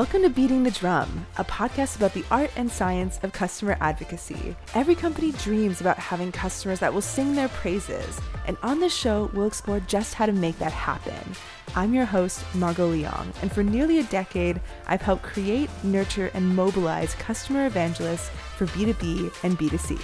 [0.00, 4.56] Welcome to Beating the Drum, a podcast about the art and science of customer advocacy.
[4.74, 9.30] Every company dreams about having customers that will sing their praises, and on this show,
[9.34, 11.36] we'll explore just how to make that happen.
[11.76, 16.56] I'm your host, Margot Leong, and for nearly a decade, I've helped create, nurture, and
[16.56, 20.00] mobilize customer evangelists for B2B and B2C.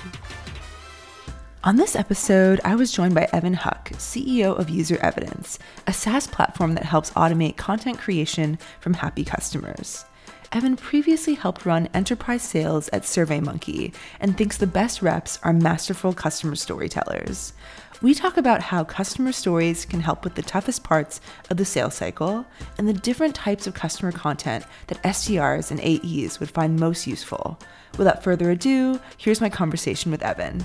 [1.65, 6.27] On this episode, I was joined by Evan Huck, CEO of User Evidence, a SaaS
[6.27, 10.05] platform that helps automate content creation from happy customers.
[10.53, 16.13] Evan previously helped run enterprise sales at SurveyMonkey and thinks the best reps are masterful
[16.13, 17.53] customer storytellers.
[18.03, 21.95] We talk about how customer stories can help with the toughest parts of the sales
[21.95, 22.47] cycle
[22.79, 27.59] and the different types of customer content that SDRs and AEs would find most useful.
[27.99, 30.65] Without further ado, here's my conversation with Evan.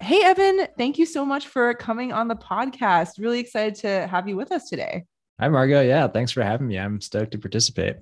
[0.00, 3.18] Hey, Evan, thank you so much for coming on the podcast.
[3.18, 5.04] Really excited to have you with us today.
[5.40, 5.82] Hi, Margot.
[5.82, 6.78] Yeah, thanks for having me.
[6.78, 7.96] I'm stoked to participate.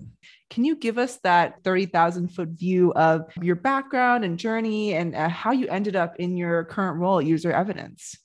[0.50, 5.28] Can you give us that 30,000 foot view of your background and journey and uh,
[5.28, 8.16] how you ended up in your current role at User Evidence?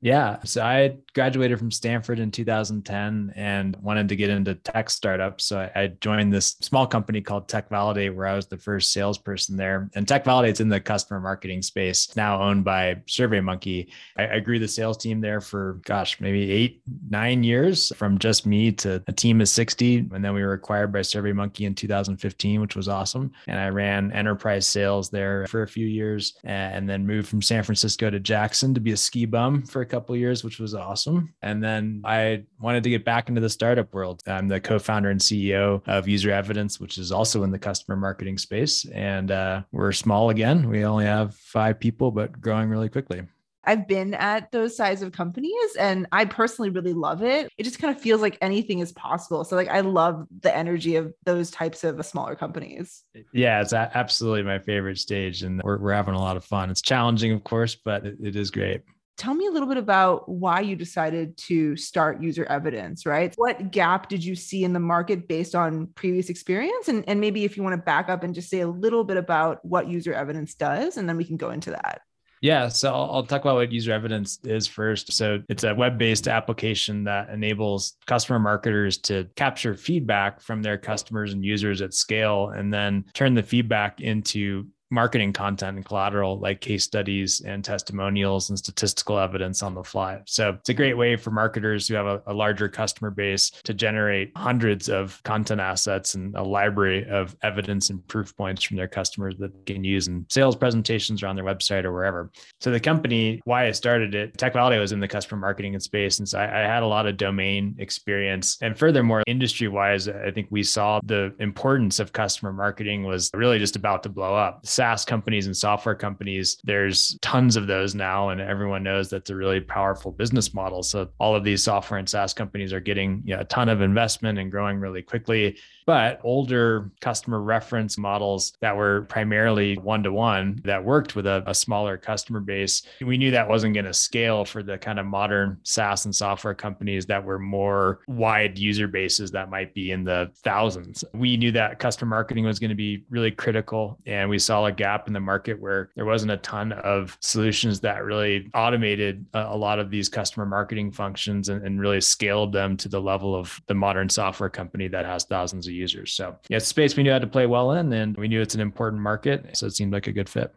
[0.00, 0.38] Yeah.
[0.44, 5.44] So I graduated from Stanford in 2010 and wanted to get into tech startups.
[5.44, 9.90] So I, joined this small company called TechValidate, where I was the first salesperson there.
[9.94, 13.88] And TechValidate's in the customer marketing space, now owned by SurveyMonkey.
[14.16, 18.46] I, I grew the sales team there for, gosh, maybe eight, nine years from just
[18.46, 20.08] me to a team of 60.
[20.12, 23.32] And then we were acquired by SurveyMonkey in 2015, which was awesome.
[23.48, 27.64] And I ran enterprise sales there for a few years and then moved from San
[27.64, 31.34] Francisco to Jackson to be a ski bum for couple years, which was awesome.
[31.42, 34.22] And then I wanted to get back into the startup world.
[34.26, 38.38] I'm the co-founder and CEO of User Evidence, which is also in the customer marketing
[38.38, 38.84] space.
[38.86, 40.68] And uh, we're small again.
[40.68, 43.22] We only have five people, but growing really quickly.
[43.68, 47.50] I've been at those size of companies and I personally really love it.
[47.58, 49.44] It just kind of feels like anything is possible.
[49.44, 53.04] So like I love the energy of those types of smaller companies.
[53.34, 56.70] Yeah, it's absolutely my favorite stage and we're, we're having a lot of fun.
[56.70, 58.80] It's challenging, of course, but it, it is great
[59.18, 63.34] tell me a little bit about why you decided to start user evidence right?
[63.36, 66.88] What gap did you see in the market based on previous experience?
[66.88, 69.16] And, and maybe if you want to back up and just say a little bit
[69.16, 72.00] about what user evidence does and then we can go into that.
[72.40, 75.12] Yeah, so I'll, I'll, talk about what user evidence is first.
[75.12, 81.32] So it's a web-based application that enables customer marketers to capture feedback from their customers
[81.32, 86.60] and users at scale, and then turn the feedback into marketing content and collateral like
[86.60, 90.20] case studies and testimonials and statistical evidence on the fly.
[90.26, 93.74] So it's a great way for marketers who have a, a, larger customer base to
[93.74, 98.86] generate hundreds of content assets and a library of evidence and proof points from their
[98.86, 102.30] customers that they can use in sales presentations or on their website or wherever.
[102.60, 106.18] So the company, why I started it, TechValidate was in the customer marketing space.
[106.18, 108.56] And so I, I had a lot of domain experience.
[108.62, 113.58] And furthermore, industry wise, I think we saw the importance of customer marketing was really
[113.58, 118.28] just about to blow up SaaS companies and software companies, there's tons of those now,
[118.28, 120.84] and everyone knows that's a really powerful business model.
[120.84, 123.80] So all of these software and SaaS companies are getting you know, a ton of
[123.80, 125.58] investment and growing really quickly.
[125.88, 131.42] But older customer reference models that were primarily one to one that worked with a,
[131.46, 135.06] a smaller customer base, we knew that wasn't going to scale for the kind of
[135.06, 140.04] modern SaaS and software companies that were more wide user bases that might be in
[140.04, 141.04] the thousands.
[141.14, 143.98] We knew that customer marketing was going to be really critical.
[144.04, 147.80] And we saw a gap in the market where there wasn't a ton of solutions
[147.80, 152.52] that really automated a, a lot of these customer marketing functions and, and really scaled
[152.52, 156.12] them to the level of the modern software company that has thousands of users.
[156.12, 158.54] So yeah, it's space we knew how to play well in, and we knew it's
[158.54, 159.56] an important market.
[159.56, 160.54] So it seemed like a good fit.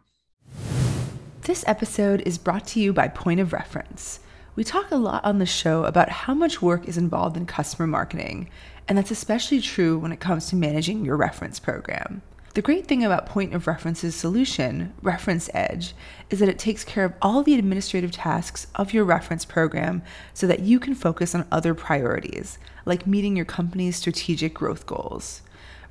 [1.42, 4.20] This episode is brought to you by Point of Reference.
[4.54, 7.86] We talk a lot on the show about how much work is involved in customer
[7.86, 8.50] marketing,
[8.86, 12.22] and that's especially true when it comes to managing your reference program.
[12.54, 15.94] The great thing about Point of Reference's solution, Reference Edge,
[16.28, 20.02] is that it takes care of all the administrative tasks of your reference program
[20.34, 25.42] so that you can focus on other priorities, like meeting your company's strategic growth goals.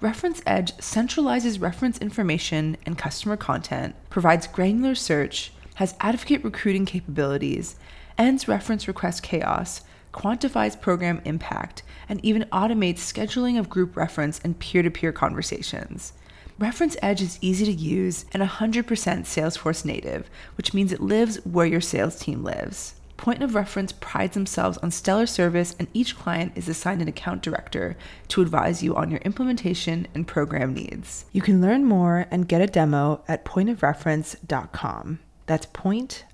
[0.01, 7.75] Reference Edge centralizes reference information and customer content, provides granular search, has advocate recruiting capabilities,
[8.17, 9.81] ends reference request chaos,
[10.13, 16.13] quantifies program impact, and even automates scheduling of group reference and peer to peer conversations.
[16.59, 21.65] Reference Edge is easy to use and 100% Salesforce native, which means it lives where
[21.65, 22.95] your sales team lives.
[23.21, 27.43] Point of Reference prides themselves on stellar service, and each client is assigned an account
[27.43, 27.95] director
[28.29, 31.25] to advise you on your implementation and program needs.
[31.31, 35.19] You can learn more and get a demo at pointofreference.com.
[35.45, 36.25] That's point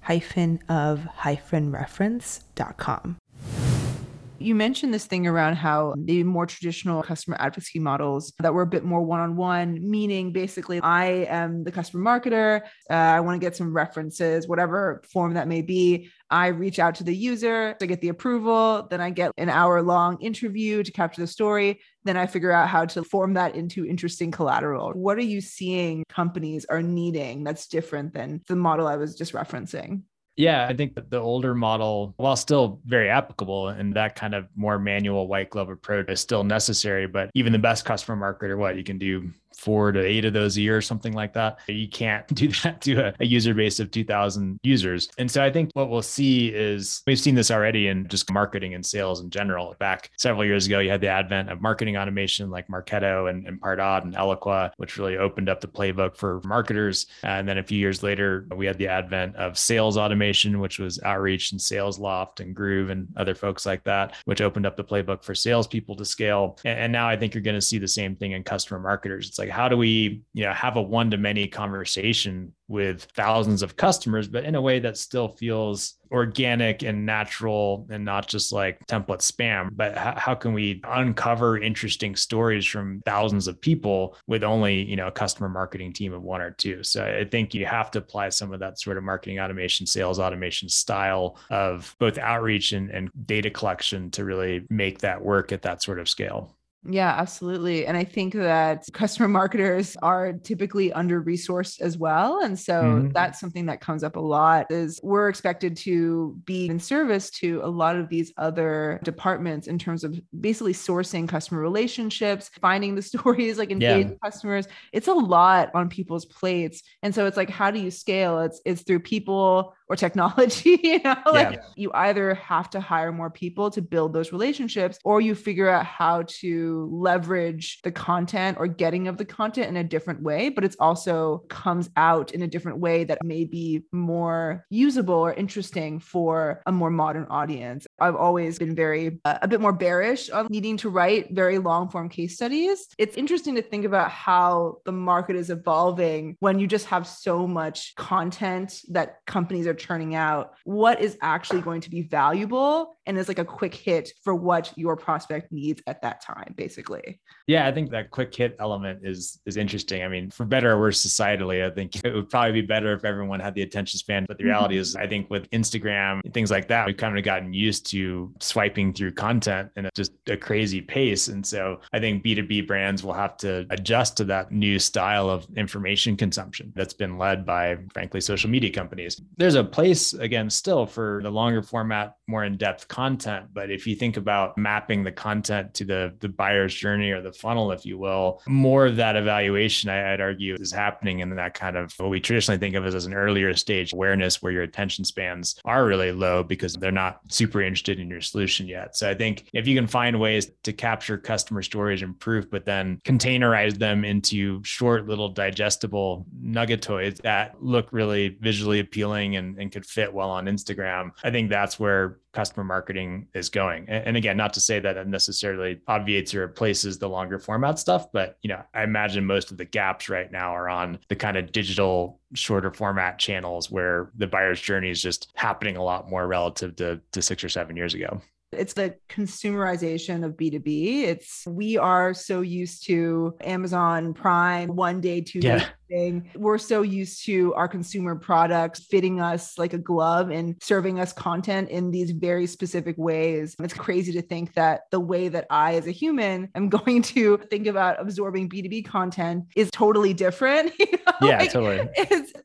[4.39, 8.68] You mentioned this thing around how the more traditional customer advocacy models that were a
[8.68, 12.62] bit more one on one, meaning basically, I am the customer marketer.
[12.89, 16.12] Uh, I want to get some references, whatever form that may be.
[16.30, 18.88] I reach out to the user to get the approval.
[18.89, 21.81] Then I get an hour long interview to capture the story.
[22.04, 24.92] Then I figure out how to form that into interesting collateral.
[24.92, 29.34] What are you seeing companies are needing that's different than the model I was just
[29.34, 30.04] referencing?
[30.38, 34.48] Yeah, I think that the older model, while still very applicable and that kind of
[34.56, 38.78] more manual white glove approach is still necessary, but even the best customer marketer, what
[38.78, 41.59] you can do four to eight of those a year, or something like that.
[41.68, 45.09] You can't do that to a, a, user base of 2000 users.
[45.18, 48.74] And so I think what we'll see is we've seen this already in just marketing
[48.74, 49.75] and sales in general.
[49.80, 53.59] Back several years ago, you had the advent of marketing automation like Marketo and, and
[53.59, 57.07] Pardot and Eloqua, which really opened up the playbook for marketers.
[57.24, 61.01] And then a few years later, we had the advent of sales automation, which was
[61.03, 65.24] Outreach and SalesLoft and Groove and other folks like that, which opened up the playbook
[65.24, 66.57] for salespeople to scale.
[66.63, 69.27] And, and now I think you're going to see the same thing in customer marketers.
[69.27, 73.62] It's like, how do we, you know, have a one to many conversation with thousands
[73.62, 78.52] of customers, but in a way that still feels organic and natural and not just
[78.52, 79.70] like template spam.
[79.72, 84.96] But how, how, can we uncover interesting stories from thousands of people with only, you
[84.96, 86.84] know, a customer marketing team of one or two?
[86.84, 90.20] So I think you have to apply some of that sort of marketing automation, sales
[90.20, 95.62] automation style of both outreach and, and data collection to really make that work at
[95.62, 96.56] that sort of scale.
[96.89, 97.86] Yeah, absolutely.
[97.86, 102.42] And I think that customer marketers are typically under resourced as well.
[102.42, 103.10] And so mm-hmm.
[103.12, 107.60] that's something that comes up a lot is we're expected to be in service to
[107.63, 113.01] a lot of these other departments in terms of basically sourcing customer relationships, finding the
[113.18, 114.30] stories, like engaging yeah.
[114.30, 114.68] customers.
[114.94, 116.84] It's a lot on people's plates.
[117.04, 118.39] And so it's like, how do you scale?
[118.39, 121.62] It's it's through people or technology you know like yeah.
[121.75, 125.86] you either have to hire more people to build those relationships or you figure out
[125.86, 130.63] how to leverage the content or getting of the content in a different way but
[130.63, 136.00] it's also comes out in a different way that may be more usable or interesting
[136.00, 140.48] for a more modern audience i've always been very uh, a bit more bearish on
[140.50, 144.92] needing to write very long form case studies it's interesting to think about how the
[144.92, 150.54] market is evolving when you just have so much content that companies are churning out,
[150.64, 154.74] what is actually going to be valuable and is like a quick hit for what
[154.76, 157.20] your prospect needs at that time, basically.
[157.48, 160.04] Yeah, I think that quick hit element is is interesting.
[160.04, 163.06] I mean, for better or worse societally, I think it would probably be better if
[163.06, 164.26] everyone had the attention span.
[164.28, 164.50] But the mm-hmm.
[164.50, 167.87] reality is, I think with Instagram and things like that, we've kind of gotten used
[167.89, 171.28] to swiping through content in just a crazy pace.
[171.28, 175.48] And so I think B2B brands will have to adjust to that new style of
[175.56, 179.22] information consumption that's been led by, frankly, social media companies.
[179.38, 183.48] There's a place, again, still for the longer format, more in depth content.
[183.54, 187.31] But if you think about mapping the content to the, the buyer's journey or the
[187.31, 191.54] funnel, if you will, more of that evaluation, I, would argue, is happening in that
[191.54, 194.63] kind of what we traditionally think of as, as an earlier stage awareness where your
[194.63, 198.95] attention spans are really low because they're not super interested in your solution yet.
[198.95, 202.65] So I think if you can find ways to capture customer stories and proof, but
[202.65, 209.71] then containerize them into short little digestible nuggetoids that look really visually appealing and, and
[209.71, 213.86] could fit well on Instagram, I think that's where customer marketing is going.
[213.88, 217.79] And, and again, not to say that it necessarily obviates or replaces the longer format
[217.79, 221.15] stuff, but you know, I imagine most of the gaps right now are on the
[221.15, 226.10] kind of digital shorter format channels where the buyer's journey is just happening a lot
[226.10, 228.22] more relative to, to six or seven years ago.
[228.51, 231.04] It's the consumerization of B2B.
[231.04, 235.60] It's we are so used to Amazon Prime, one day, two yeah.
[235.60, 236.30] day thing.
[236.36, 241.13] We're so used to our consumer products fitting us like a glove and serving us
[241.13, 243.56] content in these very specific ways.
[243.60, 247.38] It's crazy to think that the way that I, as a human, am going to
[247.50, 250.74] think about absorbing B2B content is totally different.
[250.88, 251.27] You know?
[251.27, 251.89] Yeah, like, totally.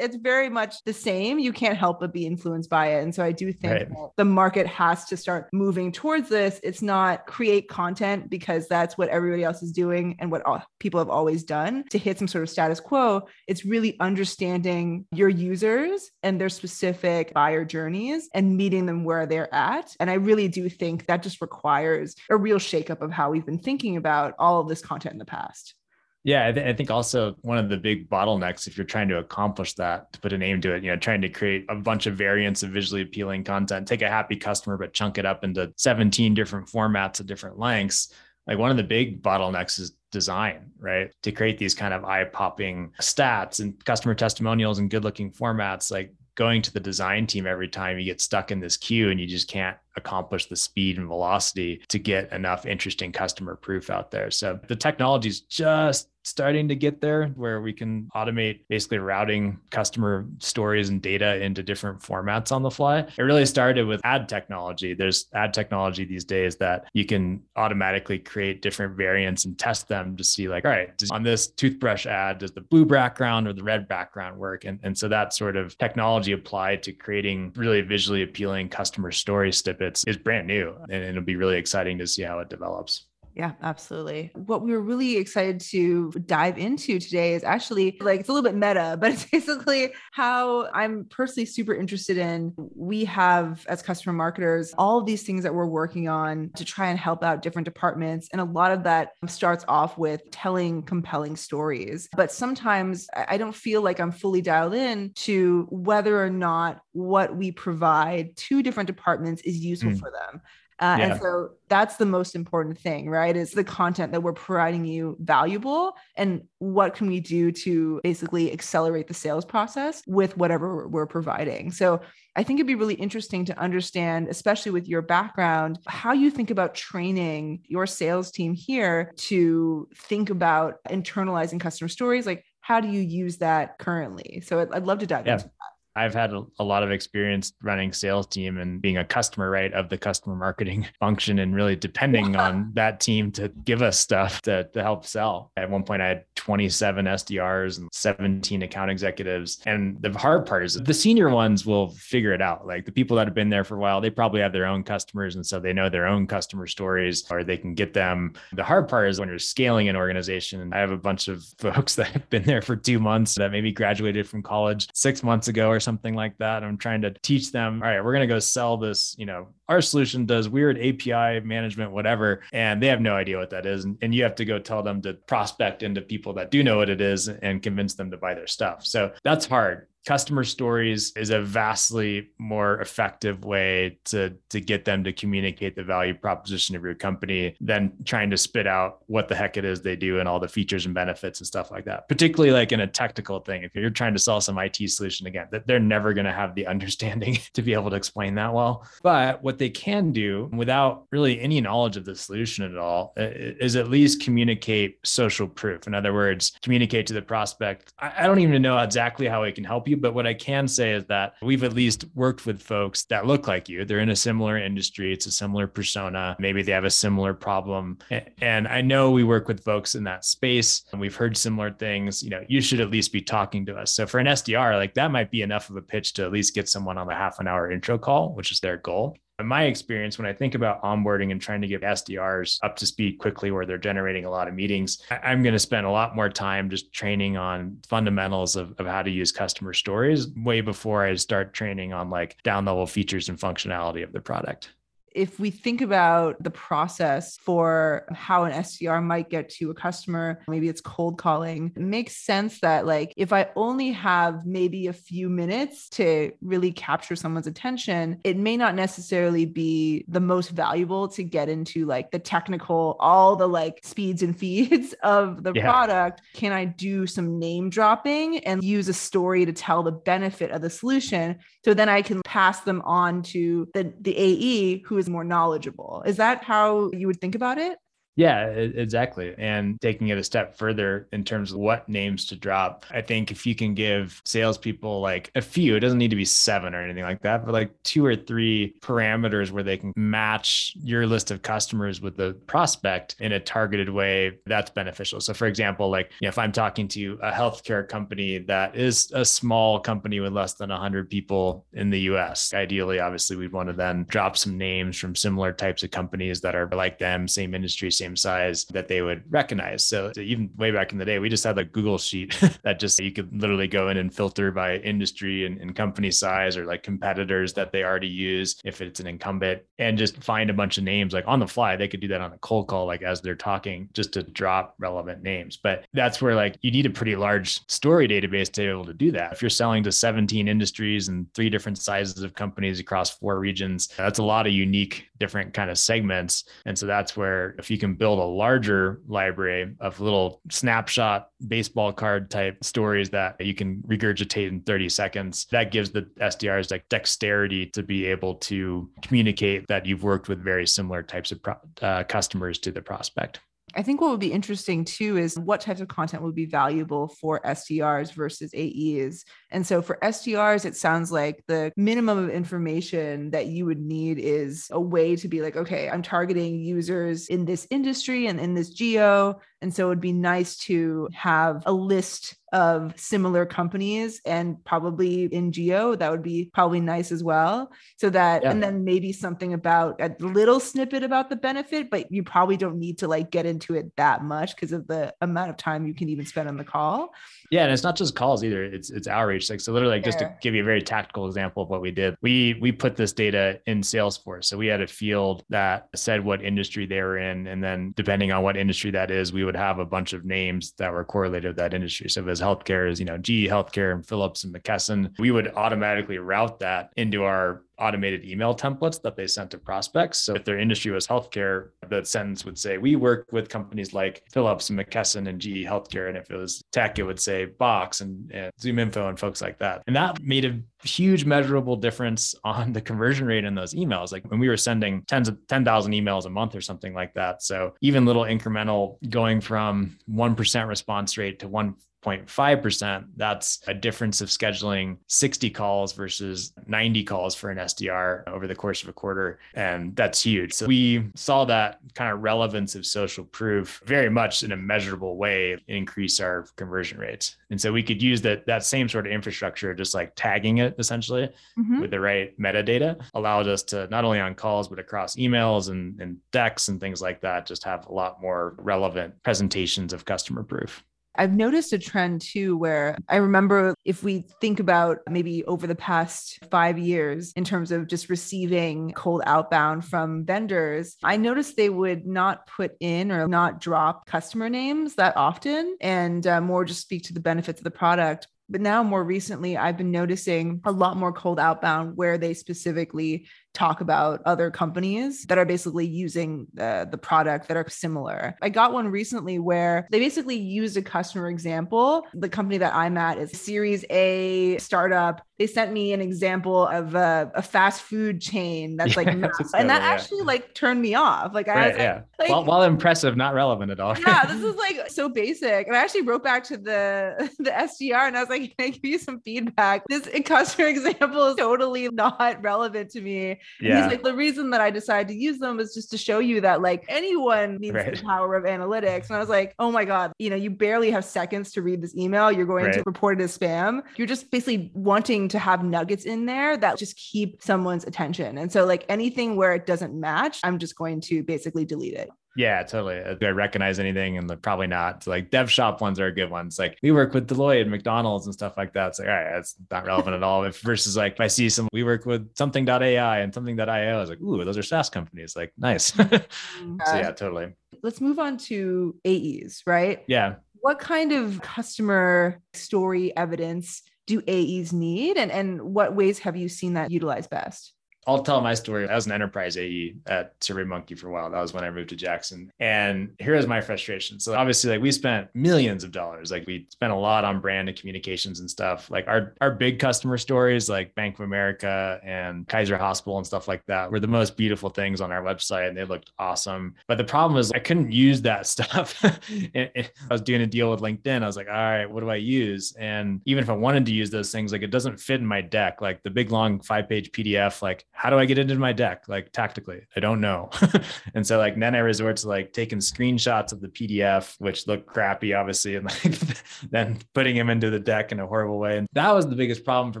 [0.00, 1.38] It's, very much the same.
[1.38, 3.02] You can't help but be influenced by it.
[3.02, 3.88] And so I do think right.
[4.18, 6.60] the market has to start moving towards this.
[6.62, 11.00] It's not create content because that's what everybody else is doing and what all, people
[11.00, 16.10] have always done to hit some sort of status quo it's really understanding your users
[16.22, 19.94] and their specific buyer journeys and meeting them where they're at.
[19.98, 23.58] And I really do think that just requires a real shakeup of how we've been
[23.58, 25.74] thinking about all of this content in the past.
[26.22, 29.18] Yeah, I, th- I, think also one of the big bottlenecks, if you're trying to
[29.18, 32.06] accomplish that, to put a name to it, you know, trying to create a bunch
[32.06, 35.72] of variants of visually appealing content, take a happy customer, but chunk it up into
[35.76, 38.12] 17 different formats at different lengths.
[38.46, 41.10] Like one of the big bottlenecks is design, right?
[41.22, 45.90] To create these kind of eye popping stats and customer testimonials and good looking formats,
[45.90, 49.20] like going to the design team every time you get stuck in this queue and
[49.20, 54.10] you just can't accomplish the speed and velocity to get enough interesting customer proof out
[54.10, 54.30] there.
[54.30, 59.58] So the technology is just starting to get there where we can automate basically routing
[59.70, 62.98] customer stories and data into different formats on the fly.
[63.00, 64.94] It really started with ad technology.
[64.94, 70.16] There's ad technology these days that you can automatically create different variants and test them
[70.16, 73.62] to see like, all right, on this toothbrush ad, does the blue background or the
[73.62, 74.64] red background work?
[74.64, 79.52] And, and so that sort of technology applied to creating really visually appealing customer story
[79.52, 80.74] snippets is brand new.
[80.88, 83.06] And it'll be really exciting to see how it develops.
[83.34, 84.32] Yeah, absolutely.
[84.34, 88.48] What we were really excited to dive into today is actually like it's a little
[88.48, 92.52] bit meta, but it's basically how I'm personally super interested in.
[92.74, 96.88] We have, as customer marketers, all of these things that we're working on to try
[96.88, 98.28] and help out different departments.
[98.32, 102.08] And a lot of that starts off with telling compelling stories.
[102.16, 107.36] But sometimes I don't feel like I'm fully dialed in to whether or not what
[107.36, 109.98] we provide to different departments is useful mm.
[109.98, 110.40] for them.
[110.80, 111.06] Uh, yeah.
[111.06, 113.36] And so that's the most important thing, right?
[113.36, 118.50] Is the content that we're providing you valuable and what can we do to basically
[118.50, 121.70] accelerate the sales process with whatever we're providing.
[121.70, 122.00] So
[122.34, 126.50] I think it'd be really interesting to understand, especially with your background, how you think
[126.50, 132.24] about training your sales team here to think about internalizing customer stories.
[132.24, 134.42] Like, how do you use that currently?
[134.46, 135.34] So I'd, I'd love to dive yeah.
[135.34, 135.50] into.
[135.96, 139.72] I've had a, a, lot of experience running sales team and being a customer, right,
[139.72, 144.40] of the customer marketing function and really depending on that team to give us stuff
[144.42, 145.50] to, to help sell.
[145.56, 149.60] At one point, I had 27 SDRs and 17 account executives.
[149.66, 152.66] And the hard part is the senior ones will figure it out.
[152.66, 154.84] Like the people that have been there for a while, they probably have their own
[154.84, 155.34] customers.
[155.34, 158.34] And so they know their own customer stories or they can get them.
[158.52, 160.60] The hard part is when you're scaling an organization.
[160.60, 163.50] And I have a bunch of folks that have been there for two months that
[163.50, 166.62] maybe graduated from college six months ago or something like that.
[166.62, 169.48] I'm trying to teach them, all right, we're going to go sell this, you know,
[169.68, 173.84] our solution does weird API management, whatever, and they have no idea what that is.
[173.84, 176.76] And, and you have to go tell them to prospect into people that do know
[176.76, 178.84] what it is and convince them to buy their stuff.
[178.84, 185.04] So that's hard customer stories is a vastly more effective way to to get them
[185.04, 189.34] to communicate the value proposition of your company than trying to spit out what the
[189.34, 192.08] heck it is they do and all the features and benefits and stuff like that.
[192.08, 195.46] Particularly like in a technical thing if you're trying to sell some IT solution again
[195.50, 198.86] that they're never going to have the understanding to be able to explain that well.
[199.02, 203.76] But what they can do without really any knowledge of the solution at all is
[203.76, 205.86] at least communicate social proof.
[205.86, 209.64] In other words communicate to the prospect I don't even know exactly how it can
[209.64, 212.62] help you you, but what I can say is that we've at least worked with
[212.62, 213.84] folks that look like you.
[213.84, 216.36] They're in a similar industry, it's a similar persona.
[216.38, 217.98] Maybe they have a similar problem.
[218.40, 222.22] And I know we work with folks in that space and we've heard similar things.
[222.22, 223.92] You know, you should at least be talking to us.
[223.92, 226.54] So for an SDR, like that might be enough of a pitch to at least
[226.54, 229.16] get someone on the half an hour intro call, which is their goal.
[229.40, 232.86] In my experience, when I think about onboarding and trying to get SDRs up to
[232.86, 236.14] speed quickly where they're generating a lot of meetings, I'm going to spend a lot
[236.14, 241.04] more time just training on fundamentals of, of how to use customer stories way before
[241.04, 244.70] I start training on like down level features and functionality of the product
[245.12, 250.42] if we think about the process for how an SDR might get to a customer,
[250.48, 254.92] maybe it's cold calling, it makes sense that, like, if I only have maybe a
[254.92, 261.08] few minutes to really capture someone's attention, it may not necessarily be the most valuable
[261.08, 265.62] to get into like the technical, all the like speeds and feeds of the yeah.
[265.62, 266.22] product.
[266.34, 270.62] Can I do some name dropping and use a story to tell the benefit of
[270.62, 271.38] the solution?
[271.64, 276.04] So then I can pass them on to the, the AE who is more knowledgeable.
[276.06, 277.78] Is that how you would think about it?
[278.16, 279.34] Yeah, exactly.
[279.38, 283.30] And taking it a step further in terms of what names to drop, I think
[283.30, 286.82] if you can give salespeople like a few, it doesn't need to be seven or
[286.82, 291.30] anything like that, but like two or three parameters where they can match your list
[291.30, 295.20] of customers with the prospect in a targeted way, that's beneficial.
[295.20, 299.10] So, for example, like you know, if I'm talking to a healthcare company that is
[299.14, 303.68] a small company with less than 100 people in the US, ideally, obviously, we'd want
[303.68, 307.54] to then drop some names from similar types of companies that are like them, same
[307.54, 309.86] industry, same size that they would recognize.
[309.86, 312.80] So, so even way back in the day, we just had a Google sheet that
[312.80, 316.64] just you could literally go in and filter by industry and, and company size or
[316.64, 320.78] like competitors that they already use if it's an incumbent and just find a bunch
[320.78, 321.76] of names like on the fly.
[321.76, 324.74] They could do that on a cold call, like as they're talking, just to drop
[324.78, 325.56] relevant names.
[325.56, 328.94] But that's where like you need a pretty large story database to be able to
[328.94, 329.32] do that.
[329.32, 333.88] If you're selling to 17 industries and three different sizes of companies across four regions,
[333.96, 336.44] that's a lot of unique different kind of segments.
[336.64, 341.30] And so that's where if you can can build a larger library of little snapshot
[341.48, 345.46] baseball card type stories that you can regurgitate in 30 seconds.
[345.50, 350.42] That gives the SDRs like dexterity to be able to communicate that you've worked with
[350.42, 353.40] very similar types of pro- uh, customers to the prospect.
[353.74, 357.08] I think what would be interesting too is what types of content would be valuable
[357.20, 359.24] for SDRs versus AEs.
[359.50, 364.18] And so for SDRs, it sounds like the minimum of information that you would need
[364.18, 368.54] is a way to be like, okay, I'm targeting users in this industry and in
[368.54, 369.40] this geo.
[369.62, 375.24] And so it would be nice to have a list of similar companies and probably
[375.24, 378.50] in geo that would be probably nice as well so that yeah.
[378.50, 382.78] and then maybe something about a little snippet about the benefit but you probably don't
[382.78, 385.94] need to like get into it that much because of the amount of time you
[385.94, 387.12] can even spend on the call
[387.50, 390.18] yeah and it's not just calls either it's it's outreach like so literally like just
[390.18, 393.12] to give you a very tactical example of what we did we we put this
[393.12, 397.46] data in salesforce so we had a field that said what industry they were in
[397.46, 400.72] and then depending on what industry that is we would have a bunch of names
[400.78, 402.08] that were correlated with that industry.
[402.08, 405.30] So if it was healthcare is, you know, GE Healthcare and Philips and McKesson, we
[405.30, 410.18] would automatically route that into our automated email templates that they sent to prospects.
[410.18, 414.22] So if their industry was healthcare, the sentence would say, We work with companies like
[414.32, 416.08] Philips and McKesson and GE Healthcare.
[416.08, 419.58] And if it was tech, it would say Box and, and ZoomInfo and folks like
[419.58, 419.82] that.
[419.86, 424.12] And that made a huge measurable difference on the conversion rate in those emails.
[424.12, 427.42] Like when we were sending tens of 10,000 emails a month or something like that.
[427.42, 434.20] So even little incremental going from 1% response rate to one 0.5%, that's a difference
[434.20, 438.92] of scheduling 60 calls versus 90 calls for an SDR over the course of a
[438.92, 439.38] quarter.
[439.54, 440.52] And that's huge.
[440.54, 445.16] So we saw that kind of relevance of social proof very much in a measurable
[445.16, 447.36] way increase our conversion rates.
[447.50, 450.74] And so we could use that that same sort of infrastructure, just like tagging it
[450.78, 451.28] essentially
[451.58, 451.80] mm-hmm.
[451.80, 456.00] with the right metadata, allowed us to not only on calls, but across emails and,
[456.00, 460.42] and decks and things like that, just have a lot more relevant presentations of customer
[460.42, 460.82] proof.
[461.16, 465.74] I've noticed a trend too where I remember if we think about maybe over the
[465.74, 471.70] past five years in terms of just receiving cold outbound from vendors, I noticed they
[471.70, 476.80] would not put in or not drop customer names that often and uh, more just
[476.80, 478.28] speak to the benefits of the product.
[478.50, 483.26] But now, more recently, I've been noticing a lot more cold outbound where they specifically
[483.52, 488.36] talk about other companies that are basically using the, the product that are similar.
[488.40, 492.06] I got one recently where they basically used a customer example.
[492.14, 495.22] The company that I'm at is a Series A startup.
[495.38, 499.54] They sent me an example of a, a fast food chain that's like, yeah, that's
[499.54, 499.88] and that yeah.
[499.88, 501.34] actually like turned me off.
[501.34, 502.00] Like, I right, was yeah.
[502.18, 503.98] Like, while, while, impressive, not relevant at all.
[503.98, 505.66] yeah, this is like so basic.
[505.66, 508.68] And I actually wrote back to the the SDR and I was like, can I
[508.70, 509.82] give you some feedback?
[509.88, 513.82] This customer example is totally not relevant to me yeah.
[513.82, 516.40] he's like, the reason that I decided to use them is just to show you
[516.42, 517.94] that like anyone needs right.
[517.94, 519.08] the power of analytics.
[519.08, 521.82] And I was like, oh my God, you know, you barely have seconds to read
[521.82, 522.30] this email.
[522.30, 522.74] You're going right.
[522.74, 523.82] to report it as spam.
[523.96, 528.38] You're just basically wanting to have nuggets in there that just keep someone's attention.
[528.38, 532.10] And so like anything where it doesn't match, I'm just going to basically delete it.
[532.40, 533.02] Yeah, totally.
[533.20, 534.16] Do I recognize anything?
[534.16, 535.04] And like, probably not.
[535.04, 536.58] So like dev shop ones are a good ones.
[536.58, 538.88] Like we work with Deloitte and McDonald's and stuff like that.
[538.88, 540.44] It's like, all right, that's not relevant at all.
[540.44, 544.08] If versus like if I see some we work with something.ai and something.io, I was
[544.08, 545.36] like, ooh, those are SaaS companies.
[545.36, 545.92] Like nice.
[546.00, 546.78] Mm-hmm.
[546.86, 547.52] so yeah, totally.
[547.82, 550.02] Let's move on to AEs, right?
[550.06, 550.36] Yeah.
[550.60, 555.16] What kind of customer story evidence do AEs need?
[555.18, 557.74] And and what ways have you seen that utilized best?
[558.10, 558.88] I'll tell my story.
[558.88, 561.30] I was an enterprise AE at SurveyMonkey for a while.
[561.30, 562.50] That was when I moved to Jackson.
[562.58, 564.18] And here is my frustration.
[564.18, 566.32] So obviously, like we spent millions of dollars.
[566.32, 568.90] Like we spent a lot on brand and communications and stuff.
[568.90, 573.46] Like our our big customer stories, like Bank of America and Kaiser Hospital and stuff
[573.46, 576.74] like that, were the most beautiful things on our website, and they looked awesome.
[576.88, 579.00] But the problem is, I couldn't use that stuff.
[579.04, 581.22] I was doing a deal with LinkedIn.
[581.22, 582.72] I was like, all right, what do I use?
[582.72, 585.40] And even if I wanted to use those things, like it doesn't fit in my
[585.40, 585.80] deck.
[585.80, 589.04] Like the big long five page PDF, like how do I get into my deck?
[589.08, 590.48] Like tactically, I don't know.
[591.14, 594.86] and so like then I resort to like taking screenshots of the PDF, which look
[594.86, 596.18] crappy, obviously, and like
[596.70, 598.78] then putting them into the deck in a horrible way.
[598.78, 600.00] And that was the biggest problem for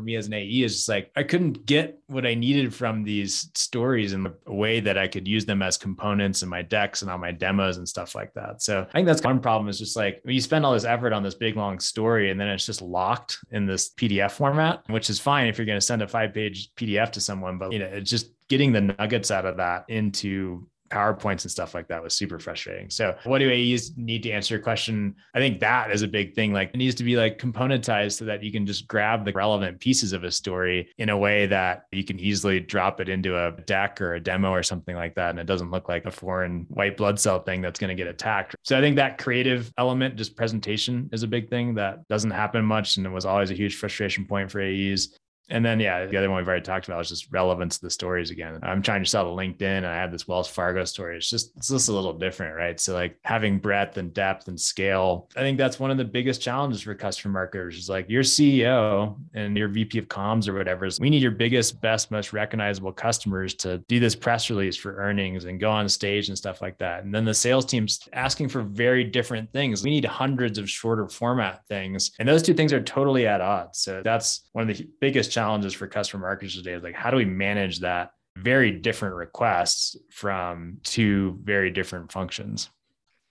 [0.00, 3.50] me as an AE is just like I couldn't get what I needed from these
[3.54, 7.10] stories in a way that I could use them as components in my decks and
[7.10, 8.62] on my demos and stuff like that.
[8.62, 11.22] So I think that's one problem is just like you spend all this effort on
[11.22, 15.20] this big long story and then it's just locked in this PDF format, which is
[15.20, 18.10] fine if you're going to send a five page PDF to someone, but you it's
[18.10, 22.38] just getting the nuggets out of that into PowerPoints and stuff like that was super
[22.38, 22.90] frustrating.
[22.90, 25.14] So what do AEs need to answer your question?
[25.34, 26.52] I think that is a big thing.
[26.52, 29.78] Like it needs to be like componentized so that you can just grab the relevant
[29.78, 33.52] pieces of a story in a way that you can easily drop it into a
[33.66, 35.30] deck or a demo or something like that.
[35.30, 38.08] And it doesn't look like a foreign white blood cell thing that's going to get
[38.08, 38.56] attacked.
[38.64, 42.64] So I think that creative element, just presentation is a big thing that doesn't happen
[42.64, 42.96] much.
[42.96, 45.16] And it was always a huge frustration point for AEs.
[45.50, 47.90] And then, yeah, the other one we've already talked about is just relevance to the
[47.90, 48.60] stories again.
[48.62, 51.16] I'm trying to sell to LinkedIn and I have this Wells Fargo story.
[51.16, 52.78] It's just, it's just a little different, right?
[52.78, 56.40] So, like having breadth and depth and scale, I think that's one of the biggest
[56.40, 60.84] challenges for customer marketers is like your CEO and your VP of comms or whatever
[60.84, 64.96] is we need your biggest, best, most recognizable customers to do this press release for
[64.96, 67.02] earnings and go on stage and stuff like that.
[67.02, 69.82] And then the sales team's asking for very different things.
[69.82, 72.12] We need hundreds of shorter format things.
[72.20, 73.80] And those two things are totally at odds.
[73.80, 77.10] So, that's one of the biggest challenges challenges for customer marketers today is like how
[77.10, 82.68] do we manage that very different requests from two very different functions?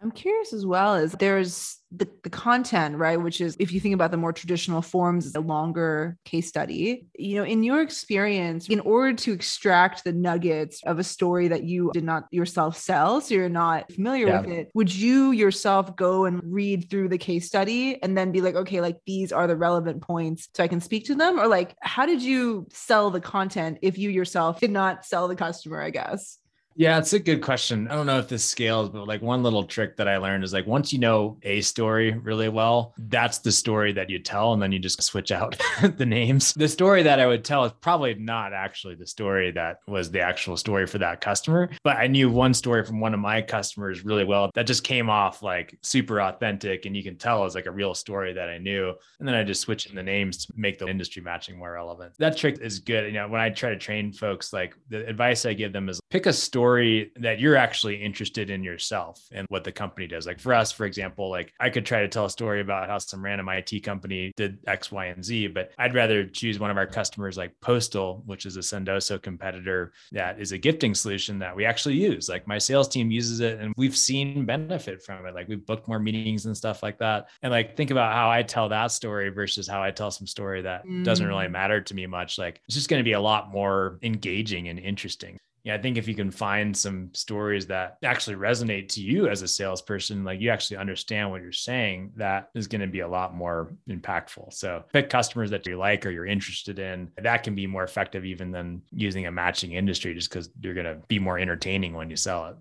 [0.01, 3.21] I'm curious as well as there's the, the content, right?
[3.21, 7.07] Which is, if you think about the more traditional forms, a longer case study.
[7.17, 11.63] You know, in your experience, in order to extract the nuggets of a story that
[11.63, 14.41] you did not yourself sell, so you're not familiar yeah.
[14.41, 18.41] with it, would you yourself go and read through the case study and then be
[18.41, 21.39] like, okay, like these are the relevant points so I can speak to them?
[21.39, 25.35] Or like, how did you sell the content if you yourself did not sell the
[25.35, 26.37] customer, I guess?
[26.79, 27.89] Yeah, it's a good question.
[27.89, 30.53] I don't know if this scales, but like one little trick that I learned is
[30.53, 34.61] like once you know a story really well, that's the story that you tell, and
[34.61, 35.61] then you just switch out
[35.97, 36.53] the names.
[36.53, 40.21] The story that I would tell is probably not actually the story that was the
[40.21, 44.05] actual story for that customer, but I knew one story from one of my customers
[44.05, 47.65] really well that just came off like super authentic, and you can tell it's like
[47.65, 48.93] a real story that I knew.
[49.19, 52.13] And then I just switch in the names to make the industry matching more relevant.
[52.19, 53.07] That trick is good.
[53.07, 55.99] You know, when I try to train folks, like the advice I give them is
[56.09, 60.27] pick a story story that you're actually interested in yourself and what the company does.
[60.27, 62.99] Like for us, for example, like I could try to tell a story about how
[62.99, 66.77] some random IT company did X, Y, and Z, but I'd rather choose one of
[66.77, 71.55] our customers like Postal, which is a Sendoso competitor that is a gifting solution that
[71.55, 72.29] we actually use.
[72.29, 75.33] Like my sales team uses it and we've seen benefit from it.
[75.33, 77.29] Like we've booked more meetings and stuff like that.
[77.41, 80.61] And like think about how I tell that story versus how I tell some story
[80.61, 81.03] that mm.
[81.03, 81.51] doesn't really mm.
[81.51, 82.37] matter to me much.
[82.37, 85.97] Like it's just going to be a lot more engaging and interesting yeah, I think
[85.97, 90.39] if you can find some stories that actually resonate to you as a salesperson, like
[90.39, 94.53] you actually understand what you're saying, that is going to be a lot more impactful.
[94.53, 97.11] So pick customers that you like or you're interested in.
[97.21, 100.85] That can be more effective even than using a matching industry just because you're going
[100.85, 102.55] to be more entertaining when you sell it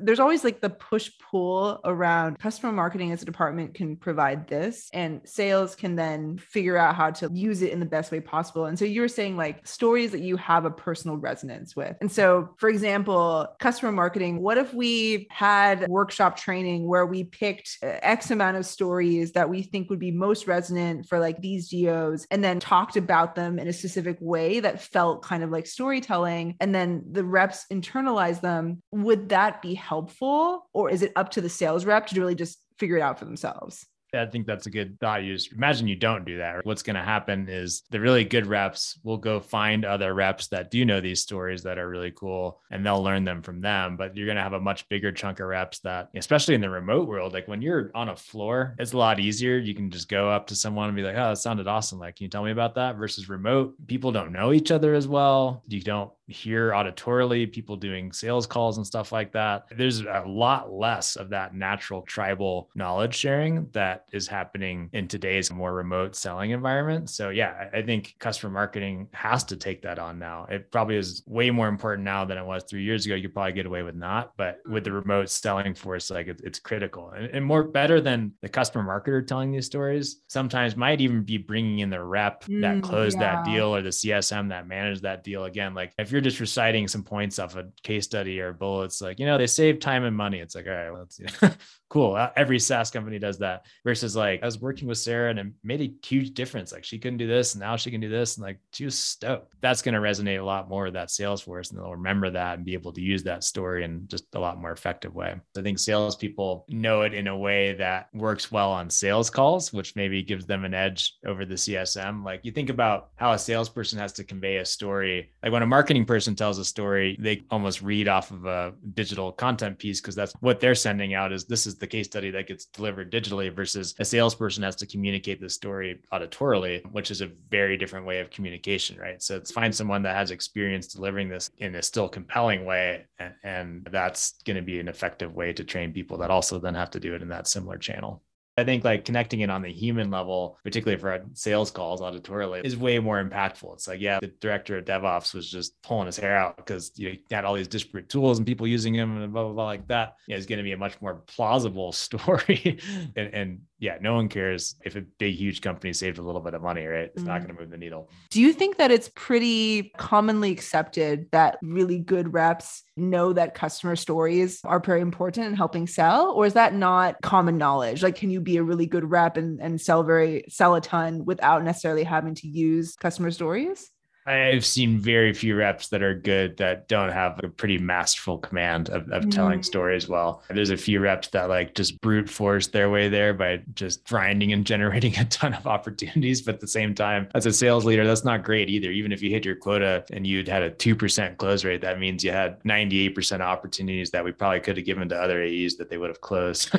[0.00, 4.88] there's always like the push pull around customer marketing as a department can provide this
[4.92, 8.66] and sales can then figure out how to use it in the best way possible.
[8.66, 11.96] And so you were saying like stories that you have a personal resonance with.
[12.00, 17.78] And so, for example, customer marketing, what if we had workshop training where we picked
[17.82, 21.68] uh, X amount of stories that we think would be most resonant for like these
[21.68, 25.66] geos and then talked about them in a specific way that felt kind of like
[25.66, 28.82] storytelling and then the reps internalize them?
[28.90, 32.58] Would that be helpful or is it up to the sales rep to really just
[32.78, 33.86] figure it out for themselves?
[34.14, 35.24] I think that's a good thought.
[35.24, 36.64] You just imagine you don't do that.
[36.64, 40.70] What's going to happen is the really good reps will go find other reps that
[40.70, 43.96] do know these stories that are really cool and they'll learn them from them.
[43.96, 46.70] But you're going to have a much bigger chunk of reps that, especially in the
[46.70, 49.58] remote world, like when you're on a floor, it's a lot easier.
[49.58, 51.98] You can just go up to someone and be like, oh, that sounded awesome.
[51.98, 52.96] Like, can you tell me about that?
[52.96, 55.62] Versus remote, people don't know each other as well.
[55.66, 59.66] You don't hear auditorily people doing sales calls and stuff like that.
[59.76, 65.50] There's a lot less of that natural tribal knowledge sharing that is happening in today's
[65.50, 67.10] more remote selling environment.
[67.10, 70.46] So, yeah, I think customer marketing has to take that on now.
[70.50, 73.14] It probably is way more important now than it was three years ago.
[73.14, 76.40] You could probably get away with not, but with the remote selling force, like it,
[76.44, 80.22] it's critical and, and, more better than the customer marketer telling these stories.
[80.28, 83.36] Sometimes might even be bringing in the rep mm, that closed yeah.
[83.36, 85.74] that deal or the CSM that managed that deal again.
[85.74, 89.20] Like if you're you're just reciting some points off a case study or bullets, like,
[89.20, 90.38] you know, they save time and money.
[90.38, 91.50] It's like, all right, well, let's, you know,
[91.88, 92.14] cool.
[92.14, 95.46] Uh, every SaaS company does that versus like I was working with Sarah and it
[95.62, 96.72] made a huge difference.
[96.72, 98.36] Like she couldn't do this and now she can do this.
[98.36, 99.54] And like she was stoked.
[99.60, 102.56] That's going to resonate a lot more with that sales force and they'll remember that
[102.56, 105.34] and be able to use that story in just a lot more effective way.
[105.56, 109.96] I think salespeople know it in a way that works well on sales calls, which
[109.96, 112.24] maybe gives them an edge over the CSM.
[112.24, 115.32] Like you think about how a salesperson has to convey a story.
[115.42, 119.30] Like when a marketing person tells a story, they almost read off of a digital
[119.30, 122.46] content piece because that's what they're sending out is this is the case study that
[122.46, 127.30] gets delivered digitally versus a salesperson has to communicate the story auditorily, which is a
[127.50, 129.22] very different way of communication, right?
[129.22, 133.06] So it's find someone that has experience delivering this in a still compelling way.
[133.18, 136.74] And, and that's going to be an effective way to train people that also then
[136.74, 138.22] have to do it in that similar channel.
[138.58, 142.76] I think like connecting it on the human level, particularly for sales calls auditorially, is
[142.76, 143.74] way more impactful.
[143.74, 147.10] It's like, yeah, the director of DevOps was just pulling his hair out because you
[147.10, 149.86] know, had all these disparate tools and people using them and blah, blah, blah, like
[149.88, 150.14] that.
[150.28, 152.78] Going to be a much more plausible story.
[153.14, 156.54] and, and yeah, no one cares if a big, huge company saved a little bit
[156.54, 157.04] of money, right?
[157.04, 157.28] It's mm-hmm.
[157.28, 158.10] not going to move the needle.
[158.30, 163.94] Do you think that it's pretty commonly accepted that really good reps know that customer
[163.94, 166.30] stories are very important in helping sell?
[166.30, 168.02] Or is that not common knowledge?
[168.02, 171.24] Like, can you be a really good rep and, and sell very, sell a ton
[171.26, 173.90] without necessarily having to use customer stories?
[174.26, 178.88] I've seen very few reps that are good that don't have a pretty masterful command
[178.90, 179.30] of, of mm.
[179.30, 180.42] telling stories well.
[180.50, 184.52] There's a few reps that like just brute force their way there by just grinding
[184.52, 186.42] and generating a ton of opportunities.
[186.42, 188.90] But at the same time, as a sales leader, that's not great either.
[188.90, 192.24] Even if you hit your quota and you'd had a 2% close rate, that means
[192.24, 195.98] you had 98% opportunities that we probably could have given to other AEs that they
[195.98, 196.76] would have closed.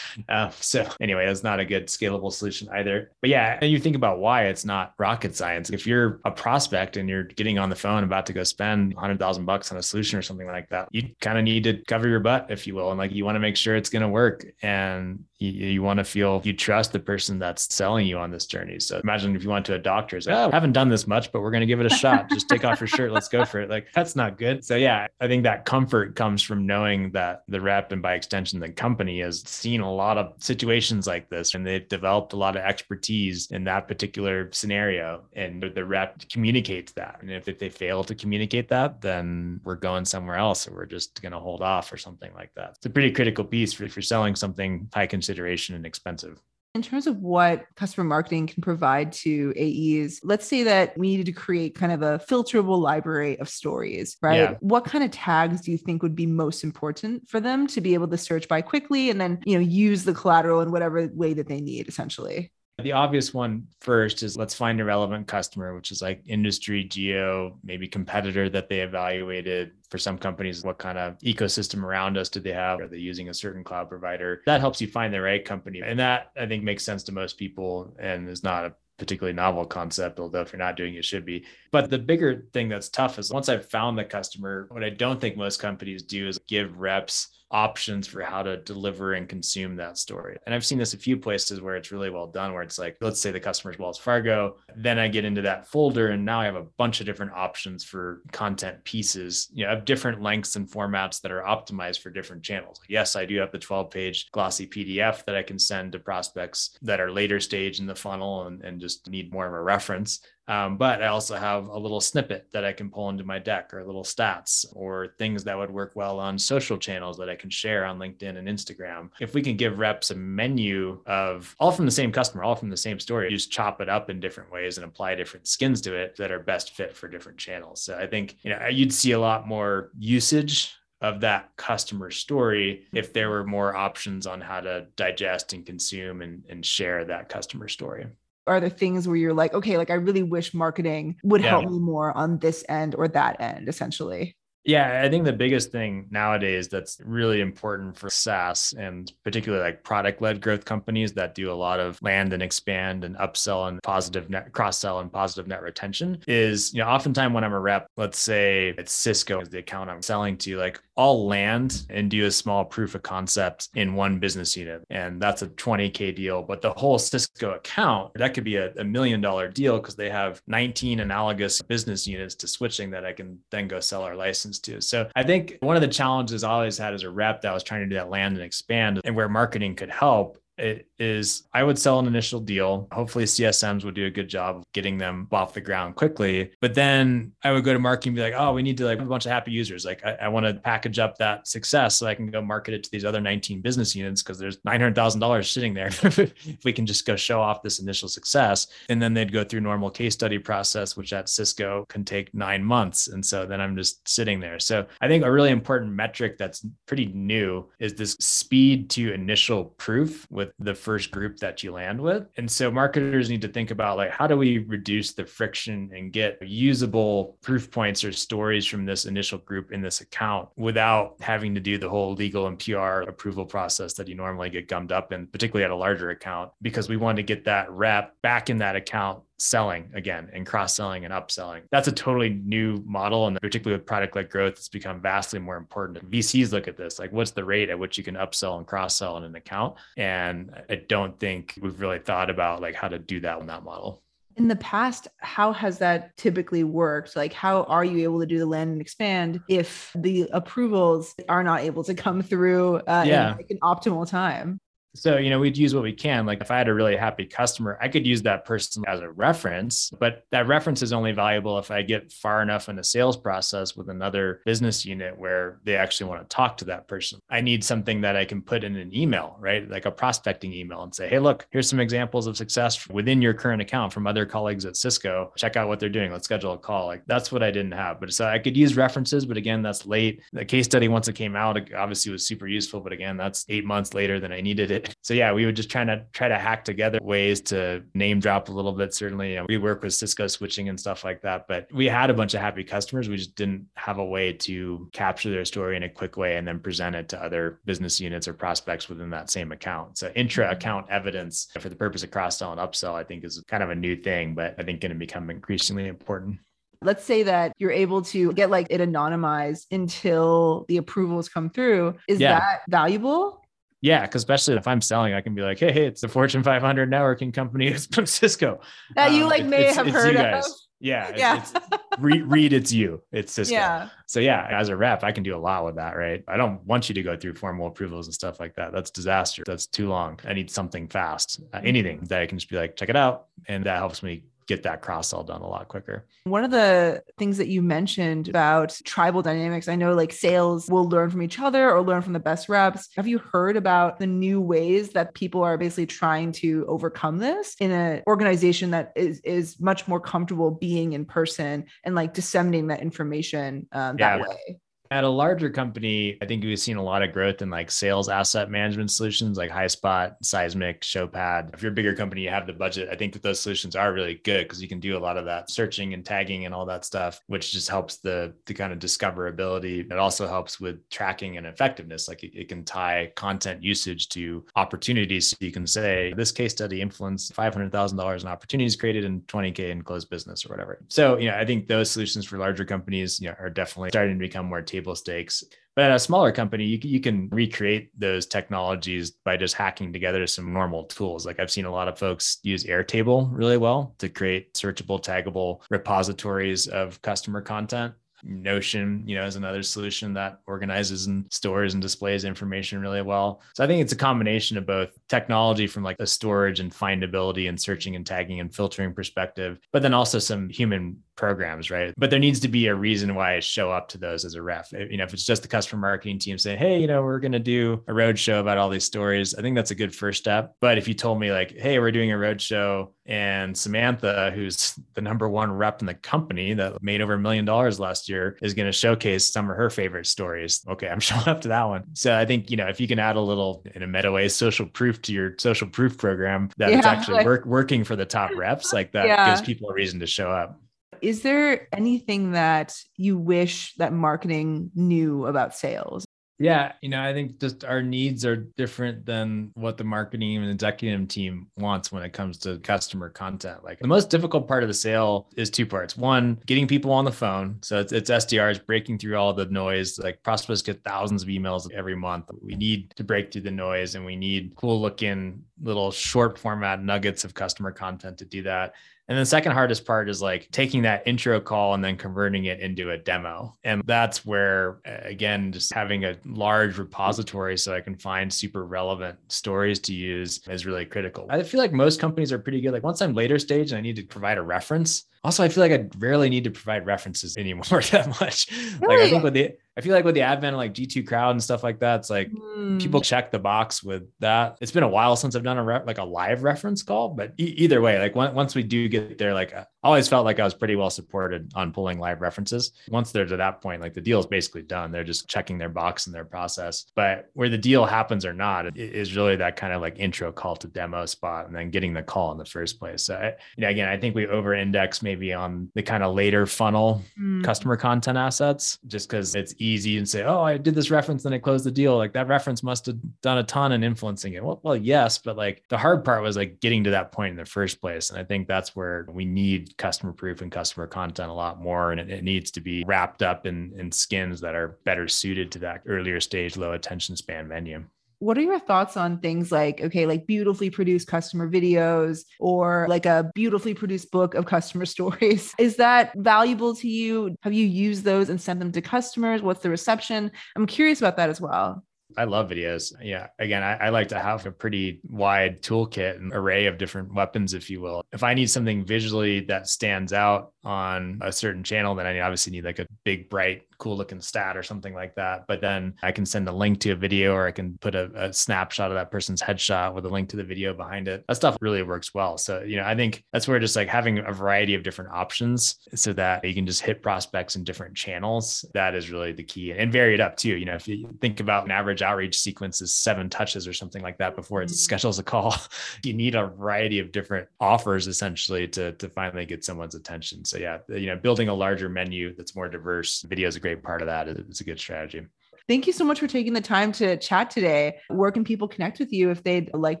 [0.28, 3.10] uh, so anyway, that's not a good scalable solution either.
[3.20, 5.70] But yeah, and you think about why it's not rocket science.
[5.70, 8.94] If you're a prospect and you're you're getting on the phone about to go spend
[8.94, 12.08] 100,000 bucks on a solution or something like that, you kind of need to cover
[12.08, 12.90] your butt, if you will.
[12.90, 14.44] And like you want to make sure it's going to work.
[14.62, 18.46] And you, you want to feel you trust the person that's selling you on this
[18.46, 18.80] journey.
[18.80, 21.06] So imagine if you went to a doctor, it's like, oh, I haven't done this
[21.06, 22.30] much, but we're going to give it a shot.
[22.30, 23.12] Just take off your shirt.
[23.12, 23.68] Let's go for it.
[23.68, 24.64] Like that's not good.
[24.64, 28.60] So yeah, I think that comfort comes from knowing that the rep and by extension,
[28.60, 32.56] the company has seen a lot of situations like this and they've developed a lot
[32.56, 35.24] of expertise in that particular scenario.
[35.34, 37.18] And the rep communicates that.
[37.20, 40.86] And if, if they fail to communicate that, then we're going somewhere else or we're
[40.86, 42.74] just going to hold off or something like that.
[42.76, 46.40] It's a pretty critical piece for, for selling something high consideration and expensive.
[46.76, 51.26] In terms of what customer marketing can provide to AEs, let's say that we needed
[51.26, 54.36] to create kind of a filterable library of stories, right?
[54.36, 54.54] Yeah.
[54.60, 57.94] What kind of tags do you think would be most important for them to be
[57.94, 61.32] able to search by quickly and then, you know, use the collateral in whatever way
[61.32, 62.52] that they need essentially?
[62.82, 67.58] The obvious one first is let's find a relevant customer, which is like industry, geo,
[67.64, 69.72] maybe competitor that they evaluated.
[69.88, 72.80] For some companies, what kind of ecosystem around us do they have?
[72.80, 74.42] Are they using a certain cloud provider?
[74.44, 75.80] That helps you find the right company.
[75.82, 79.64] And that I think makes sense to most people and is not a particularly novel
[79.64, 81.44] concept, although if you're not doing it, it should be.
[81.70, 85.20] But the bigger thing that's tough is once I've found the customer, what I don't
[85.20, 89.98] think most companies do is give reps options for how to deliver and consume that
[89.98, 90.36] story.
[90.46, 92.96] And I've seen this a few places where it's really well done, where it's like,
[93.00, 96.46] let's say the customer's Wells Fargo, then I get into that folder and now I
[96.46, 100.68] have a bunch of different options for content pieces, you know, of different lengths and
[100.68, 102.80] formats that are optimized for different channels.
[102.88, 106.76] Yes, I do have the 12 page glossy PDF that I can send to prospects
[106.82, 110.20] that are later stage in the funnel and, and just need more of a reference.
[110.48, 113.74] Um, but I also have a little snippet that I can pull into my deck
[113.74, 117.50] or little stats or things that would work well on social channels that I can
[117.50, 119.10] share on LinkedIn and Instagram.
[119.20, 122.70] If we can give reps a menu of all from the same customer, all from
[122.70, 125.94] the same story, just chop it up in different ways and apply different skins to
[125.94, 127.82] it that are best fit for different channels.
[127.82, 132.86] So I think, you know, you'd see a lot more usage of that customer story
[132.92, 137.28] if there were more options on how to digest and consume and, and share that
[137.28, 138.06] customer story
[138.46, 141.50] are there things where you're like okay like i really wish marketing would yeah.
[141.50, 145.70] help me more on this end or that end essentially yeah, I think the biggest
[145.70, 151.36] thing nowadays that's really important for SaaS and particularly like product led growth companies that
[151.36, 155.12] do a lot of land and expand and upsell and positive net cross sell and
[155.12, 159.40] positive net retention is, you know, oftentimes when I'm a rep, let's say it's Cisco
[159.40, 163.02] is the account I'm selling to, like I'll land and do a small proof of
[163.02, 164.82] concept in one business unit.
[164.90, 166.42] And that's a 20K deal.
[166.42, 170.10] But the whole Cisco account, that could be a, a million dollar deal because they
[170.10, 174.55] have 19 analogous business units to switching that I can then go sell our license
[174.60, 174.80] to.
[174.80, 177.54] So I think one of the challenges I always had as a rep that I
[177.54, 181.44] was trying to do that land and expand and where marketing could help it is
[181.52, 182.88] I would sell an initial deal.
[182.92, 186.52] Hopefully, CSMs would do a good job of getting them off the ground quickly.
[186.60, 188.98] But then I would go to marketing and be like, oh, we need to like
[188.98, 189.84] a bunch of happy users.
[189.84, 192.84] Like, I, I want to package up that success so I can go market it
[192.84, 197.06] to these other 19 business units because there's $900,000 sitting there if we can just
[197.06, 198.66] go show off this initial success.
[198.88, 202.64] And then they'd go through normal case study process, which at Cisco can take nine
[202.64, 203.08] months.
[203.08, 204.58] And so then I'm just sitting there.
[204.58, 209.64] So I think a really important metric that's pretty new is this speed to initial
[209.64, 212.26] proof with with the first group that you land with.
[212.36, 216.12] And so marketers need to think about like, how do we reduce the friction and
[216.12, 221.54] get usable proof points or stories from this initial group in this account without having
[221.54, 225.12] to do the whole legal and PR approval process that you normally get gummed up
[225.12, 228.58] in, particularly at a larger account, because we want to get that rep back in
[228.58, 231.62] that account selling again and cross selling and upselling.
[231.70, 233.26] That's a totally new model.
[233.26, 236.10] And particularly with product led growth, it's become vastly more important.
[236.10, 238.96] VCs look at this like, what's the rate at which you can upsell and cross
[238.96, 239.76] sell in an account?
[239.96, 243.64] And I don't think we've really thought about like how to do that in that
[243.64, 244.02] model.
[244.36, 247.16] In the past, how has that typically worked?
[247.16, 251.42] Like, how are you able to do the land and expand if the approvals are
[251.42, 253.30] not able to come through uh, yeah.
[253.30, 254.60] in like an optimal time?
[254.96, 256.26] So, you know, we'd use what we can.
[256.26, 259.10] Like if I had a really happy customer, I could use that person as a
[259.10, 263.16] reference, but that reference is only valuable if I get far enough in the sales
[263.16, 267.18] process with another business unit where they actually want to talk to that person.
[267.30, 269.68] I need something that I can put in an email, right?
[269.68, 273.34] Like a prospecting email and say, hey, look, here's some examples of success within your
[273.34, 275.32] current account from other colleagues at Cisco.
[275.36, 276.12] Check out what they're doing.
[276.12, 276.86] Let's schedule a call.
[276.86, 278.00] Like that's what I didn't have.
[278.00, 280.22] But so I could use references, but again, that's late.
[280.32, 282.80] The case study, once it came out, obviously was super useful.
[282.80, 284.85] But again, that's eight months later than I needed it.
[285.02, 288.48] So yeah, we would just try to try to hack together ways to name drop
[288.48, 288.94] a little bit.
[288.94, 291.46] Certainly, you know, we work with Cisco switching and stuff like that.
[291.48, 293.08] But we had a bunch of happy customers.
[293.08, 296.46] We just didn't have a way to capture their story in a quick way and
[296.46, 299.98] then present it to other business units or prospects within that same account.
[299.98, 303.42] So intra account evidence for the purpose of cross sell and upsell, I think is
[303.48, 306.38] kind of a new thing, but I think going to become increasingly important.
[306.82, 311.94] Let's say that you're able to get like it anonymized until the approvals come through.
[312.06, 312.38] Is yeah.
[312.38, 313.42] that valuable?
[313.80, 316.42] Yeah, because especially if I'm selling, I can be like, hey, hey, it's the Fortune
[316.42, 317.68] 500 networking company.
[317.68, 318.60] It's from Cisco.
[318.94, 320.44] That you um, like may have heard of.
[320.78, 321.38] Yeah, yeah.
[321.38, 323.02] It's, it's, read, read it's you.
[323.10, 323.54] It's Cisco.
[323.54, 323.88] Yeah.
[324.06, 326.22] So yeah, as a rep, I can do a lot with that, right?
[326.28, 328.72] I don't want you to go through formal approvals and stuff like that.
[328.72, 329.42] That's disaster.
[329.46, 330.20] That's too long.
[330.24, 331.40] I need something fast.
[331.52, 334.24] Uh, anything that I can just be like, check it out, and that helps me
[334.46, 336.06] get that cross sell done a lot quicker.
[336.24, 340.88] One of the things that you mentioned about tribal dynamics, I know like sales will
[340.88, 342.88] learn from each other or learn from the best reps.
[342.96, 347.56] Have you heard about the new ways that people are basically trying to overcome this
[347.60, 352.68] in an organization that is is much more comfortable being in person and like disseminating
[352.68, 354.26] that information um, that yeah.
[354.26, 354.60] way?
[354.90, 358.08] At a larger company, I think we've seen a lot of growth in like sales
[358.08, 361.54] asset management solutions like Highspot, Seismic, Showpad.
[361.54, 362.88] If you're a bigger company, you have the budget.
[362.90, 365.24] I think that those solutions are really good because you can do a lot of
[365.24, 368.78] that searching and tagging and all that stuff, which just helps the the kind of
[368.78, 369.90] discoverability.
[369.90, 372.08] It also helps with tracking and effectiveness.
[372.08, 375.30] Like it, it can tie content usage to opportunities.
[375.30, 379.82] So you can say this case study influenced $500,000 in opportunities created in 20K in
[379.82, 380.78] closed business or whatever.
[380.88, 384.18] So, you know, I think those solutions for larger companies you know, are definitely starting
[384.18, 385.42] to become more table stakes.
[385.74, 390.26] But at a smaller company, you, you can recreate those technologies by just hacking together
[390.26, 391.26] some normal tools.
[391.26, 395.60] Like I've seen a lot of folks use Airtable really well to create searchable, taggable
[395.70, 397.94] repositories of customer content.
[398.24, 403.42] Notion, you know, is another solution that organizes and stores and displays information really well.
[403.54, 407.50] So I think it's a combination of both technology from like a storage and findability
[407.50, 411.92] and searching and tagging and filtering perspective, but then also some human programs, right?
[411.96, 414.42] But there needs to be a reason why I show up to those as a
[414.42, 414.72] ref.
[414.72, 417.32] You know, if it's just the customer marketing team saying, hey, you know, we're going
[417.32, 420.18] to do a road show about all these stories, I think that's a good first
[420.18, 420.54] step.
[420.60, 424.78] But if you told me, like, hey, we're doing a road show and Samantha, who's
[424.94, 428.36] the number one rep in the company that made over a million dollars last year,
[428.42, 430.64] is going to showcase some of her favorite stories.
[430.68, 431.84] Okay, I'm showing up to that one.
[431.94, 434.28] So I think, you know, if you can add a little, in a meta way,
[434.28, 437.96] social proof to your social proof program that yeah, it's actually like, work, working for
[437.96, 439.30] the top reps, like that yeah.
[439.30, 440.60] gives people a reason to show up.
[441.02, 446.06] Is there anything that you wish that marketing knew about sales?
[446.38, 450.50] Yeah, you know, I think just our needs are different than what the marketing and
[450.50, 453.64] executive team wants when it comes to customer content.
[453.64, 455.96] Like the most difficult part of the sale is two parts.
[455.96, 457.58] One, getting people on the phone.
[457.62, 459.98] So it's, it's SDRs breaking through all the noise.
[459.98, 462.30] Like prospects get thousands of emails every month.
[462.42, 466.82] We need to break through the noise and we need cool looking little short format
[466.82, 468.74] nuggets of customer content to do that.
[469.08, 472.60] And the second hardest part is like taking that intro call and then converting it
[472.60, 473.54] into a demo.
[473.62, 478.64] And that's where, uh, again, just having a large repository so I can find super
[478.64, 481.26] relevant stories to use is really critical.
[481.30, 482.72] I feel like most companies are pretty good.
[482.72, 485.62] Like once I'm later stage and I need to provide a reference, also, I feel
[485.68, 488.48] like I rarely need to provide references anymore that much.
[488.80, 488.96] Really?
[488.96, 491.32] Like I think with the I feel like with the advent of like G2 crowd
[491.32, 492.80] and stuff like that, it's like mm.
[492.80, 494.56] people check the box with that.
[494.62, 497.34] It's been a while since I've done a re- like a live reference call, but
[497.38, 500.44] e- either way, like once we do get there, like I always felt like I
[500.44, 502.72] was pretty well supported on pulling live references.
[502.88, 504.92] Once they're to that point, like the deal is basically done.
[504.92, 506.86] They're just checking their box in their process.
[506.94, 510.32] But where the deal happens or not it is really that kind of like intro
[510.32, 513.02] call to demo spot and then getting the call in the first place.
[513.02, 516.14] So, I, you know, again, I think we over index maybe on the kind of
[516.14, 517.44] later funnel mm.
[517.44, 521.32] customer content assets just because it's easy and say, oh, I did this reference, then
[521.32, 521.96] I closed the deal.
[521.96, 524.44] Like that reference must have done a ton in influencing it.
[524.44, 527.36] Well, well, yes, but like the hard part was like getting to that point in
[527.36, 528.10] the first place.
[528.10, 531.92] And I think that's where we need customer proof and customer content a lot more.
[531.92, 535.50] And it, it needs to be wrapped up in, in skins that are better suited
[535.52, 537.84] to that earlier stage, low attention span menu
[538.18, 543.06] what are your thoughts on things like okay like beautifully produced customer videos or like
[543.06, 548.04] a beautifully produced book of customer stories is that valuable to you have you used
[548.04, 551.82] those and sent them to customers what's the reception i'm curious about that as well
[552.16, 552.92] I love videos.
[553.02, 553.28] Yeah.
[553.38, 557.52] Again, I, I, like to have a pretty wide toolkit and array of different weapons,
[557.52, 558.04] if you will.
[558.12, 562.52] If I need something visually that stands out on a certain channel, then I obviously
[562.52, 565.46] need like a big, bright, cool looking stat or something like that.
[565.46, 568.10] But then I can send a link to a video or I can put a,
[568.14, 571.24] a, snapshot of that person's headshot with a link to the video behind it.
[571.28, 572.36] That stuff really works well.
[572.38, 575.78] So, you know, I think that's where just like having a variety of different options
[575.94, 579.72] so that you can just hit prospects in different channels, that is really the key
[579.72, 580.56] and vary it up too.
[580.56, 584.02] You know, if you think about an average outreach sequence is seven touches or something
[584.02, 584.74] like that before it mm-hmm.
[584.74, 585.54] schedules a call,
[586.02, 590.44] you need a variety of different offers essentially to, to finally get someone's attention.
[590.44, 594.06] So yeah, you know, building a larger menu that's more diverse, videos great part of
[594.06, 594.28] that.
[594.28, 595.26] It's a good strategy.
[595.68, 597.98] Thank you so much for taking the time to chat today.
[598.08, 600.00] Where can people connect with you if they'd like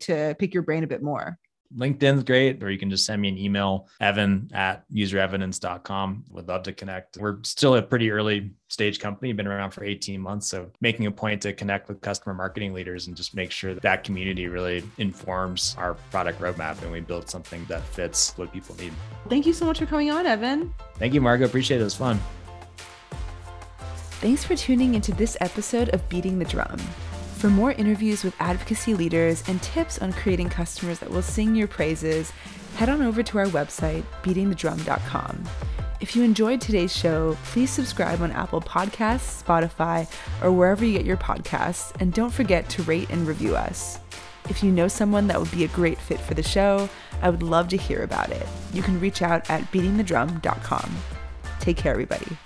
[0.00, 1.38] to pick your brain a bit more?
[1.74, 6.24] LinkedIn's great, or you can just send me an email, evan at userevidence.com.
[6.30, 7.16] Would love to connect.
[7.16, 10.46] We're still a pretty early stage company, been around for 18 months.
[10.48, 13.82] So making a point to connect with customer marketing leaders and just make sure that
[13.82, 18.76] that community really informs our product roadmap and we build something that fits what people
[18.76, 18.92] need.
[19.28, 20.72] Thank you so much for coming on, Evan.
[20.96, 21.46] Thank you, Margo.
[21.46, 21.80] Appreciate it.
[21.80, 22.20] It was fun.
[24.24, 26.78] Thanks for tuning into this episode of Beating the Drum.
[27.36, 31.68] For more interviews with advocacy leaders and tips on creating customers that will sing your
[31.68, 32.32] praises,
[32.76, 35.44] head on over to our website, beatingthedrum.com.
[36.00, 40.10] If you enjoyed today's show, please subscribe on Apple Podcasts, Spotify,
[40.42, 43.98] or wherever you get your podcasts, and don't forget to rate and review us.
[44.48, 46.88] If you know someone that would be a great fit for the show,
[47.20, 48.46] I would love to hear about it.
[48.72, 50.96] You can reach out at beatingthedrum.com.
[51.60, 52.38] Take care, everybody.